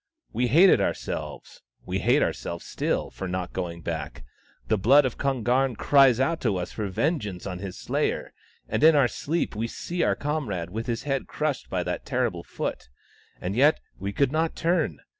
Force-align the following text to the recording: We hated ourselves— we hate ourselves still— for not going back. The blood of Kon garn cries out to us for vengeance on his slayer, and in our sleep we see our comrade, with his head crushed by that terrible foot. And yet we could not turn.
We 0.33 0.47
hated 0.47 0.81
ourselves— 0.81 1.61
we 1.85 1.99
hate 1.99 2.23
ourselves 2.23 2.65
still— 2.65 3.11
for 3.11 3.27
not 3.27 3.53
going 3.53 3.83
back. 3.83 4.23
The 4.67 4.79
blood 4.79 5.05
of 5.05 5.19
Kon 5.19 5.43
garn 5.43 5.75
cries 5.75 6.19
out 6.19 6.41
to 6.41 6.57
us 6.57 6.71
for 6.71 6.87
vengeance 6.87 7.45
on 7.45 7.59
his 7.59 7.77
slayer, 7.77 8.33
and 8.67 8.83
in 8.83 8.95
our 8.95 9.07
sleep 9.07 9.55
we 9.55 9.67
see 9.67 10.01
our 10.01 10.15
comrade, 10.15 10.71
with 10.71 10.87
his 10.87 11.03
head 11.03 11.27
crushed 11.27 11.69
by 11.69 11.83
that 11.83 12.03
terrible 12.03 12.41
foot. 12.43 12.89
And 13.39 13.55
yet 13.55 13.79
we 13.99 14.11
could 14.11 14.31
not 14.31 14.55
turn. 14.55 15.01